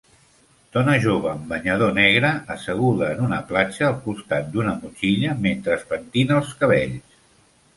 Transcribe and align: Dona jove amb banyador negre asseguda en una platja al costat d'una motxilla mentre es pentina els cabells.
Dona 0.75 0.93
jove 1.01 1.29
amb 1.31 1.43
banyador 1.51 1.91
negre 1.97 2.31
asseguda 2.55 3.09
en 3.17 3.21
una 3.27 3.39
platja 3.51 3.85
al 3.89 4.01
costat 4.07 4.49
d'una 4.57 4.75
motxilla 4.81 5.37
mentre 5.47 5.77
es 5.81 5.89
pentina 5.93 6.41
els 6.41 6.57
cabells. 6.65 7.21